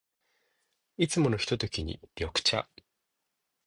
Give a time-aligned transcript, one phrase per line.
[0.97, 2.67] いつものひとときに、緑茶。